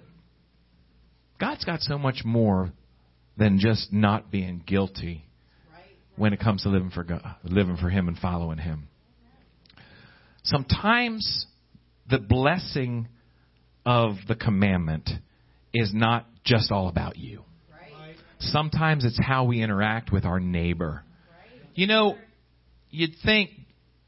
[1.41, 2.73] God's got so much more
[3.37, 5.25] than just not being guilty
[6.17, 8.89] when it comes to living for God, living for Him and following Him.
[10.45, 11.47] Sometimes
[12.11, 13.09] the blessing
[13.87, 15.09] of the commandment
[15.73, 17.43] is not just all about you.
[18.39, 21.05] Sometimes it's how we interact with our neighbor.
[21.75, 22.17] You know,
[22.91, 23.51] you'd think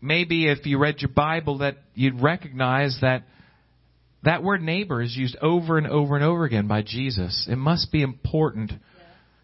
[0.01, 3.25] maybe if you read your Bible that you'd recognize that
[4.23, 7.47] that word neighbor is used over and over and over again by Jesus.
[7.51, 8.73] It must be important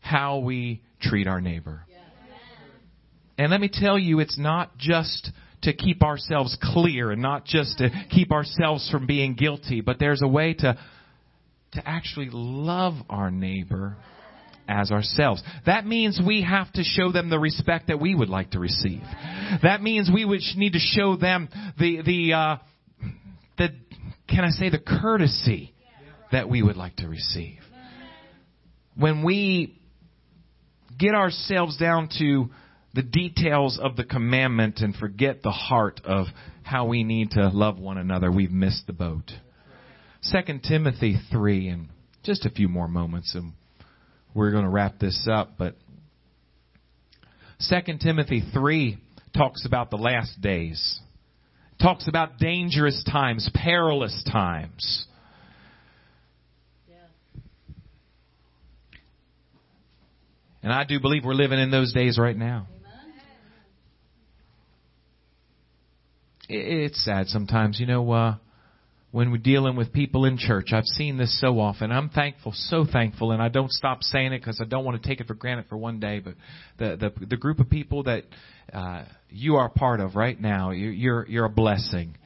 [0.00, 1.82] how we treat our neighbor.
[3.38, 5.30] And let me tell you, it's not just
[5.62, 10.22] to keep ourselves clear and not just to keep ourselves from being guilty, but there's
[10.22, 10.78] a way to
[11.72, 13.96] to actually love our neighbor
[14.68, 15.42] as ourselves.
[15.66, 19.03] That means we have to show them the respect that we would like to receive.
[19.62, 22.57] That means we would need to show them the the uh,
[23.59, 23.68] the
[24.29, 25.75] can I say the courtesy
[26.33, 27.59] that we would like to receive.
[28.96, 29.81] When we
[30.99, 32.51] get ourselves down to
[32.94, 36.27] the details of the commandment and forget the heart of
[36.62, 39.31] how we need to love one another, we've missed the boat.
[40.23, 41.88] Second Timothy three, and
[42.23, 43.55] just a few more moments, and
[44.34, 45.52] we're going to wrap this up.
[45.58, 45.74] But
[47.58, 48.98] Second Timothy three
[49.36, 51.00] talks about the last days,
[51.80, 55.06] talks about dangerous times, perilous times.
[60.62, 62.66] And I do believe we're living in those days right now.
[66.48, 68.34] It's sad sometimes, you know, uh,
[69.12, 70.73] when we're dealing with people in church.
[70.73, 71.90] I've seen this so often.
[71.90, 75.09] I'm thankful, so thankful, and I don't stop saying it because I don't want to
[75.09, 76.20] take it for granted for one day.
[76.20, 76.35] But
[76.79, 78.25] the the, the group of people that
[78.73, 82.16] uh, you are part of right now, you're you're a blessing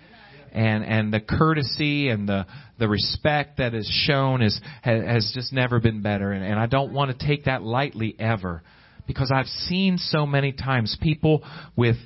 [0.53, 2.47] and and the courtesy and the
[2.79, 6.93] the respect that is shown is has just never been better and, and I don't
[6.93, 8.63] want to take that lightly ever
[9.07, 11.43] because I've seen so many times people
[11.77, 11.97] with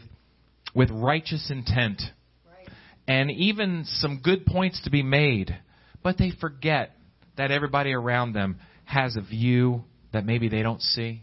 [0.75, 2.01] with righteous intent
[3.09, 5.59] and even some good points to be made
[6.03, 6.95] but they forget
[7.37, 11.23] that everybody around them has a view that maybe they don't see.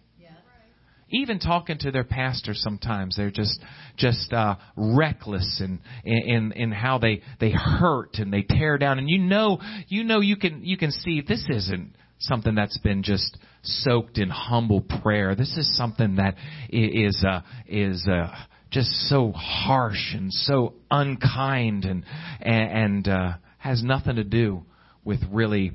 [1.09, 3.59] Even talking to their pastor sometimes they're just
[3.95, 8.99] just uh reckless in in in how they they hurt and they tear down.
[8.99, 13.03] And you know you know you can you can see this isn't something that's been
[13.03, 15.35] just soaked in humble prayer.
[15.35, 16.35] This is something that
[16.69, 18.27] is uh is uh
[18.75, 22.03] just so harsh and so unkind and
[22.41, 24.63] and and uh has nothing to do
[25.05, 25.71] with really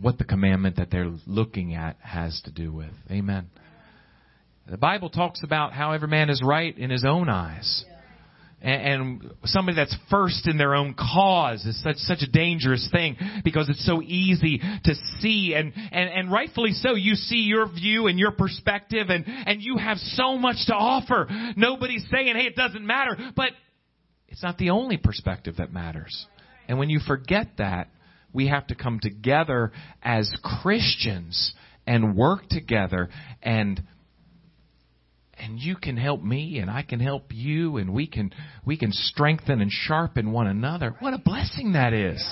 [0.00, 3.50] what the commandment that they're looking at has to do with amen
[4.70, 7.86] the Bible talks about how every man is right in his own eyes.
[8.60, 13.68] And, somebody that's first in their own cause is such such a dangerous thing because
[13.68, 16.94] it's so easy to see and, and, and rightfully so.
[16.94, 21.28] You see your view and your perspective and, and you have so much to offer.
[21.56, 23.52] Nobody's saying, hey, it doesn't matter, but
[24.28, 26.26] it's not the only perspective that matters.
[26.66, 27.88] And when you forget that,
[28.32, 30.30] we have to come together as
[30.62, 31.54] Christians
[31.86, 33.08] and work together
[33.42, 33.82] and
[35.40, 38.32] and you can help me and I can help you and we can
[38.64, 40.94] we can strengthen and sharpen one another.
[41.00, 42.24] What a blessing that is.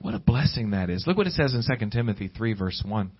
[0.00, 1.04] What a blessing that is.
[1.06, 3.10] Look what it says in 2 Timothy 3 verse 1.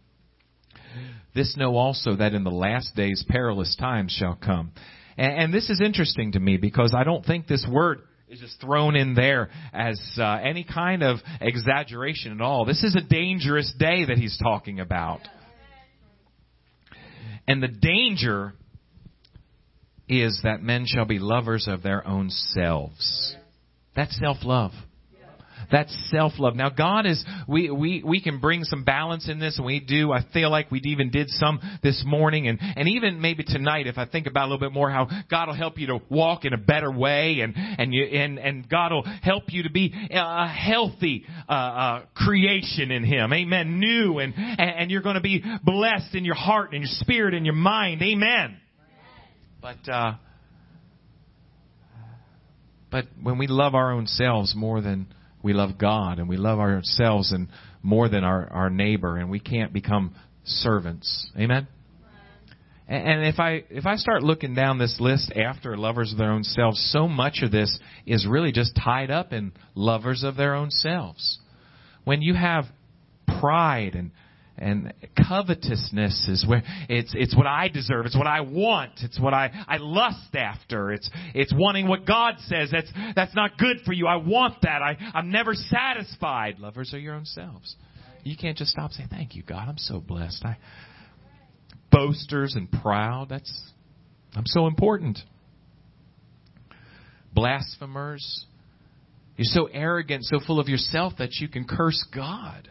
[1.35, 4.72] This know also that in the last days perilous times shall come.
[5.16, 8.61] And, and this is interesting to me because I don't think this word is just
[8.61, 12.64] thrown in there as uh, any kind of exaggeration at all.
[12.64, 15.20] This is a dangerous day that he's talking about.
[17.46, 18.53] And the danger
[20.08, 23.36] is that men shall be lovers of their own selves.
[23.94, 24.72] That's self love.
[25.70, 26.56] That's self love.
[26.56, 30.12] Now God is we, we we can bring some balance in this and we do.
[30.12, 33.98] I feel like we even did some this morning and, and even maybe tonight if
[33.98, 36.52] I think about a little bit more how God will help you to walk in
[36.54, 40.48] a better way and and you and, and God will help you to be a
[40.48, 43.32] healthy uh, uh, creation in Him.
[43.32, 43.78] Amen.
[43.78, 47.44] New and and you're going to be blessed in your heart and your spirit and
[47.44, 48.00] your mind.
[48.02, 48.56] Amen.
[49.61, 50.14] But uh,
[52.90, 55.09] but when we love our own selves more than
[55.42, 57.48] we love God, and we love ourselves and
[57.82, 61.28] more than our, our neighbor, and we can't become servants.
[61.36, 61.68] Amen.
[62.90, 66.42] And if I if I start looking down this list after lovers of their own
[66.42, 70.70] selves, so much of this is really just tied up in lovers of their own
[70.70, 71.38] selves.
[72.04, 72.64] When you have
[73.40, 74.11] pride and
[74.59, 74.92] and
[75.28, 78.06] covetousness is where it's it's what I deserve.
[78.06, 78.92] It's what I want.
[79.02, 80.92] It's what I I lust after.
[80.92, 82.70] It's it's wanting what God says.
[82.72, 84.06] That's that's not good for you.
[84.06, 84.82] I want that.
[84.82, 86.59] I I'm never satisfied.
[86.59, 87.76] Lovers are your own selves.
[88.24, 89.68] You can't just stop saying thank you, God.
[89.68, 90.44] I'm so blessed.
[90.44, 90.56] I
[91.90, 93.28] boasters and proud.
[93.28, 93.70] That's
[94.34, 95.18] I'm so important.
[97.32, 98.46] Blasphemers.
[99.36, 102.68] You're so arrogant, so full of yourself that you can curse God.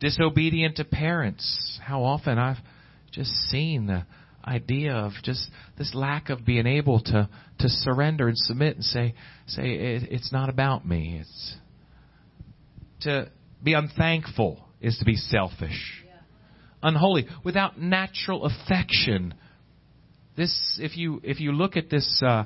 [0.00, 1.80] Disobedient to parents.
[1.82, 2.58] How often I've
[3.12, 4.04] just seen the
[4.44, 7.28] idea of just this lack of being able to
[7.58, 9.14] to surrender and submit and say
[9.46, 11.20] say it, it's not about me.
[11.20, 11.56] It's
[13.00, 13.30] to
[13.62, 16.04] be unthankful is to be selfish
[16.86, 19.34] unholy, without natural affection.
[20.36, 22.44] This, if you if you look at this uh,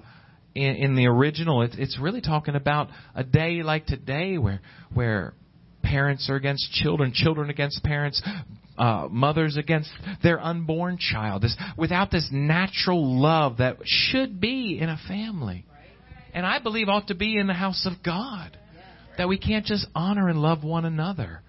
[0.55, 4.61] in, in the original, it, it's really talking about a day like today, where
[4.93, 5.35] where
[5.91, 8.23] parents are against children, children against parents,
[8.79, 9.91] uh, mothers against
[10.23, 11.43] their unborn child.
[11.43, 15.65] This, without this natural love that should be in a family,
[16.33, 18.57] and I believe ought to be in the house of God.
[19.19, 21.43] That we can't just honor and love one another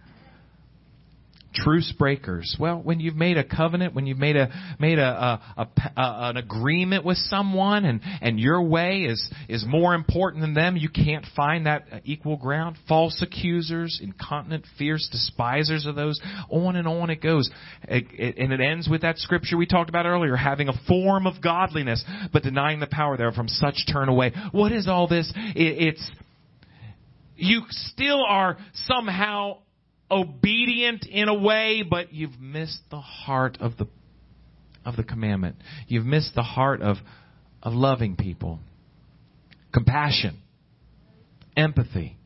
[1.54, 2.56] truce breakers.
[2.60, 4.49] Well when you've made a covenant when you've made a
[4.80, 9.66] made a, a, a, a, an agreement with someone and and your way is is
[9.68, 12.78] more important than them you can't find that equal ground.
[12.88, 16.20] False accusers incontinent fierce despisers of those.
[16.49, 17.49] On and on it goes.
[17.84, 21.28] It, it, and it ends with that scripture we talked about earlier having a form
[21.28, 24.34] of godliness but denying the power thereof from such turn away.
[24.52, 25.32] What is all this?
[25.56, 26.12] It, it's
[27.41, 29.58] you still are somehow
[30.12, 33.88] obedient in a way, but you've missed the heart of the
[34.84, 35.55] of the commandment.
[35.88, 36.97] You've missed the heart of
[37.64, 38.59] of loving people.
[39.74, 40.38] Compassion,
[41.55, 42.18] empathy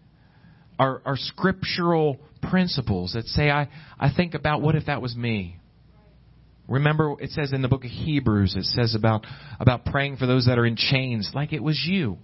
[0.79, 3.69] are, are scriptural principles that say I,
[3.99, 5.57] I think about what if that was me?
[6.67, 9.25] Remember it says in the book of Hebrews, it says about
[9.59, 12.17] about praying for those that are in chains like it was you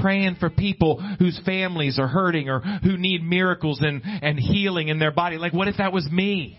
[0.00, 4.98] praying for people whose families are hurting or who need miracles and, and healing in
[4.98, 5.36] their body.
[5.36, 6.58] Like, what if that was me?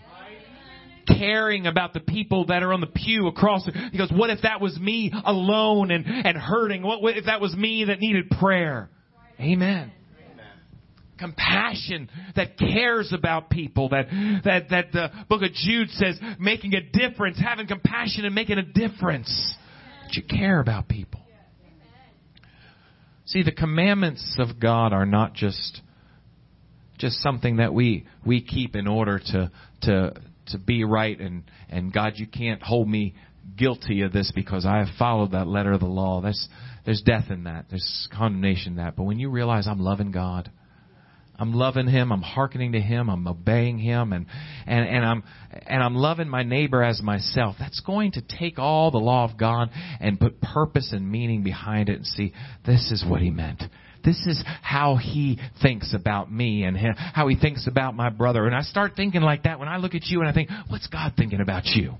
[1.06, 3.68] Caring about the people that are on the pew across.
[3.90, 6.82] He goes, what if that was me alone and, and hurting?
[6.82, 8.88] What, what if that was me that needed prayer?
[9.38, 9.92] Amen
[11.18, 14.06] compassion that cares about people that
[14.42, 18.62] that that the book of Jude says making a difference having compassion and making a
[18.62, 19.54] difference
[20.02, 21.20] that you care about people
[23.30, 25.82] See, the commandments of God are not just
[26.98, 29.52] just something that we we keep in order to
[29.82, 30.14] to
[30.48, 33.14] to be right and and God you can't hold me
[33.56, 36.20] guilty of this because I have followed that letter of the law.
[36.20, 36.48] There's
[36.84, 37.66] there's death in that.
[37.70, 38.96] There's condemnation in that.
[38.96, 40.50] But when you realize I'm loving God,
[41.40, 42.12] I'm loving him.
[42.12, 43.08] I'm hearkening to him.
[43.08, 44.26] I'm obeying him, and
[44.66, 47.56] and and I'm and I'm loving my neighbor as myself.
[47.58, 49.70] That's going to take all the law of God
[50.00, 52.34] and put purpose and meaning behind it, and see
[52.66, 53.62] this is what he meant.
[54.04, 58.46] This is how he thinks about me and how he thinks about my brother.
[58.46, 60.86] And I start thinking like that when I look at you and I think, what's
[60.86, 61.96] God thinking about you?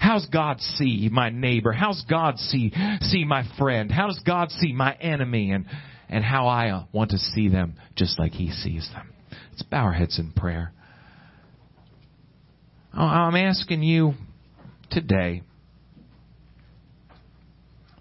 [0.00, 1.72] How's God see my neighbor?
[1.72, 3.90] How's God see see my friend?
[3.90, 5.50] How does God see my enemy?
[5.52, 5.66] And
[6.08, 9.12] and how I want to see them just like He sees them.
[9.50, 10.72] Let's bow our heads in prayer.
[12.96, 14.14] Oh, I'm asking you
[14.90, 15.42] today.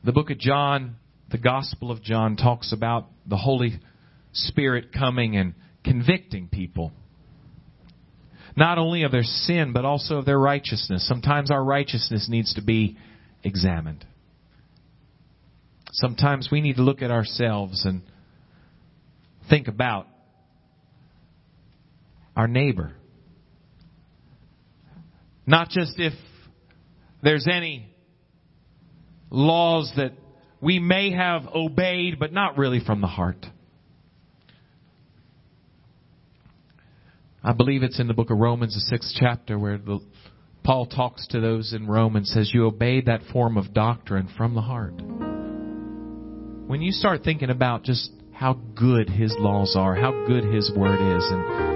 [0.03, 0.97] The book of John,
[1.31, 3.79] the Gospel of John, talks about the Holy
[4.33, 6.91] Spirit coming and convicting people.
[8.55, 11.07] Not only of their sin, but also of their righteousness.
[11.07, 12.97] Sometimes our righteousness needs to be
[13.43, 14.05] examined.
[15.93, 18.01] Sometimes we need to look at ourselves and
[19.47, 20.07] think about
[22.35, 22.93] our neighbor.
[25.45, 26.13] Not just if
[27.21, 27.87] there's any
[29.29, 30.13] laws that
[30.59, 33.45] we may have obeyed, but not really from the heart.
[37.43, 39.99] I believe it's in the book of Romans, the sixth chapter, where the,
[40.63, 44.55] Paul talks to those in Rome and says, You obeyed that form of doctrine from
[44.55, 44.93] the heart
[46.67, 50.99] when you start thinking about just how good His laws are, how good His Word
[51.17, 51.73] is, and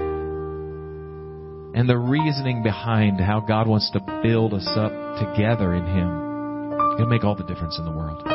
[1.76, 7.06] and the reasoning behind how God wants to build us up together in Him, it'll
[7.06, 8.26] make all the difference in the world.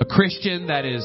[0.00, 1.04] A Christian that is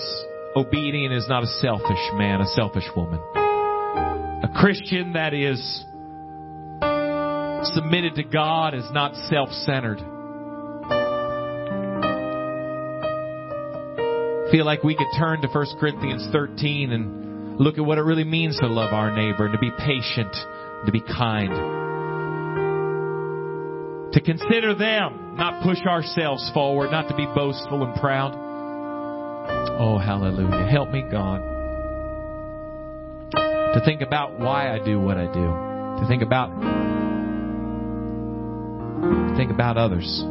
[0.55, 3.19] obedient is not a selfish man, a selfish woman.
[3.35, 5.59] A Christian that is
[7.75, 9.99] submitted to God is not self-centered.
[14.51, 18.23] Feel like we could turn to 1 Corinthians 13 and look at what it really
[18.23, 20.33] means to love our neighbor and to be patient,
[20.85, 21.53] to be kind.
[24.13, 28.33] To consider them, not push ourselves forward, not to be boastful and proud.
[29.79, 30.67] Oh, hallelujah.
[30.67, 31.41] Help me, God.
[33.75, 36.01] To think about why I do what I do.
[36.01, 36.49] To think about
[39.37, 40.23] think about others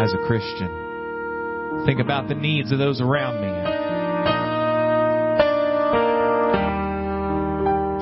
[0.00, 0.83] as a Christian.
[1.86, 3.52] Think about the needs of those around me.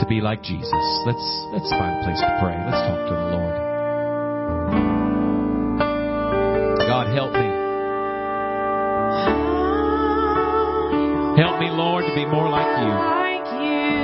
[0.01, 0.71] To be like Jesus.
[1.05, 2.55] Let's let's find a place to pray.
[2.63, 3.57] Let's talk to the Lord.
[6.87, 7.51] God help me.
[11.43, 12.93] Help me, Lord, to be more like you.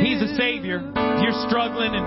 [0.08, 0.78] He's a Savior.
[0.96, 2.06] If you're struggling and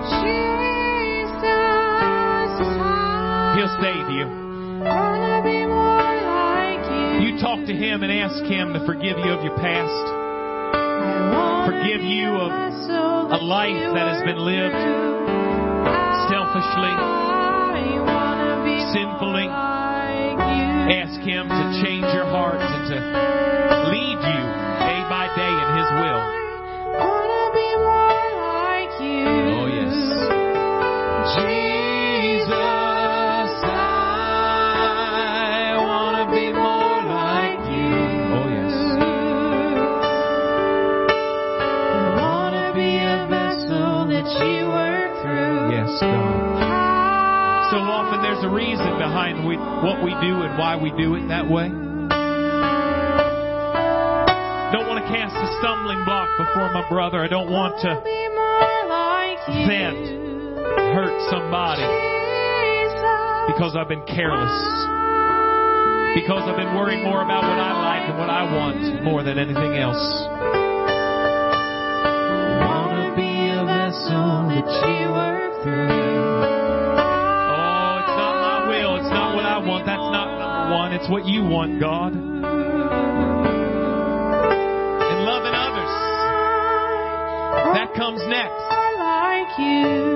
[3.56, 5.91] He'll save you.
[7.42, 10.06] Talk to Him and ask Him to forgive you of your past,
[11.66, 12.52] forgive you of
[13.34, 14.78] a life that has been lived
[16.30, 16.94] selfishly,
[18.94, 19.50] sinfully.
[19.50, 21.91] Ask Him to change
[49.32, 51.68] behind we, what we do and why we do it that way.
[54.72, 57.22] Don't want to cast a stumbling block before my brother.
[57.22, 57.90] I don't want to
[59.48, 59.96] offend,
[60.96, 61.84] hurt somebody
[63.52, 64.52] because I've been careless.
[66.14, 69.38] Because I've been worrying more about what I like and what I want more than
[69.38, 69.96] anything else.
[72.60, 75.11] Wanna be a vessel that you
[81.02, 82.12] It's what you want, God.
[82.12, 82.22] And
[85.26, 85.90] loving others.
[87.74, 90.11] That comes next.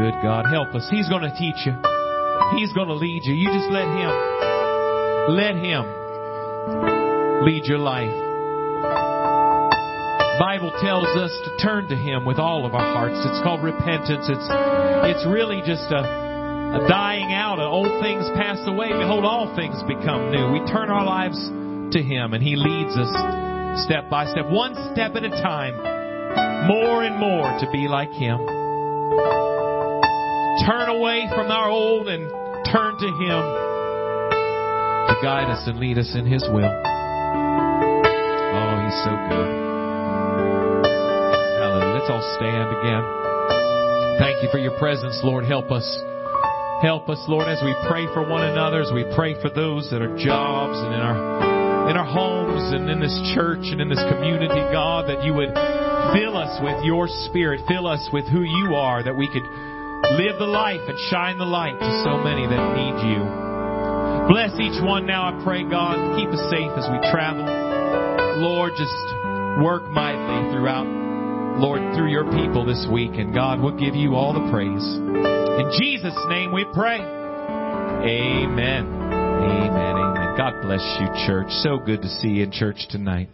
[0.00, 0.46] Good, God.
[0.48, 0.88] Help us.
[0.90, 1.76] He's going to teach you.
[2.56, 3.34] He's going to lead you.
[3.34, 4.12] You just let Him.
[5.36, 5.84] Let Him
[7.44, 8.16] lead your life.
[10.40, 13.20] Bible tells us to turn to Him with all of our hearts.
[13.28, 14.24] It's called repentance.
[14.24, 14.48] It's
[15.04, 17.60] it's really just a, a dying out.
[17.60, 18.88] Of old things pass away.
[18.88, 20.48] Behold, all things become new.
[20.50, 21.36] We turn our lives
[21.92, 25.76] to Him, and He leads us step by step, one step at a time,
[26.66, 29.49] more and more to be like Him
[30.70, 32.30] turn away from our old and
[32.70, 33.42] turn to Him
[35.10, 36.70] to guide us and lead us in His will.
[38.54, 39.50] Oh, He's so good.
[41.58, 41.98] Hallelujah.
[41.98, 43.02] Let's all stand again.
[44.22, 45.44] Thank you for your presence, Lord.
[45.44, 45.82] Help us.
[46.82, 50.00] Help us, Lord, as we pray for one another, as we pray for those that
[50.00, 51.50] are jobs and in our
[51.90, 55.50] in our homes and in this church and in this community, God, that you would
[56.14, 59.42] fill us with your spirit, fill us with who you are, that we could
[60.18, 63.22] live the life and shine the light to so many that need you.
[64.28, 66.18] Bless each one now, I pray, God.
[66.18, 67.42] Keep us safe as we travel.
[68.38, 68.94] Lord, just
[69.62, 70.86] work mightily throughout,
[71.58, 73.12] Lord, through your people this week.
[73.14, 74.86] And God, we'll give you all the praise.
[74.86, 77.00] In Jesus' name we pray.
[77.00, 78.86] Amen.
[78.86, 79.96] Amen.
[79.96, 80.36] Amen.
[80.36, 81.50] God bless you, church.
[81.62, 83.28] So good to see you in church tonight.